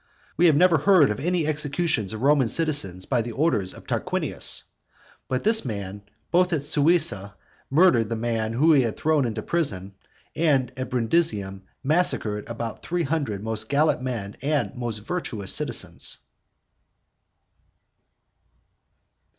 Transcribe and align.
We 0.35 0.47
have 0.47 0.55
never 0.55 0.79
heard 0.79 1.11
of 1.11 1.19
any 1.19 1.45
executions 1.45 2.11
of 2.11 2.23
Roman 2.23 2.47
citizens 2.47 3.05
by 3.05 3.21
the 3.21 3.33
orders 3.33 3.71
of 3.71 3.85
Tarquinius, 3.85 4.63
but 5.27 5.43
this 5.43 5.63
man 5.63 6.01
both 6.31 6.51
at 6.53 6.63
Suessa 6.63 7.35
murdered 7.69 8.09
the 8.09 8.15
man 8.15 8.53
whom 8.53 8.73
he 8.75 8.81
had 8.81 8.97
thrown 8.97 9.27
into 9.27 9.43
prison, 9.43 9.93
and 10.35 10.71
at 10.75 10.89
Brundusium 10.89 11.65
massacred 11.83 12.49
about 12.49 12.81
three 12.81 13.03
hundred 13.03 13.43
most 13.43 13.69
gallant 13.69 14.01
men 14.01 14.35
and 14.41 14.73
most 14.73 14.97
virtuous 15.03 15.53
citizens. 15.53 16.17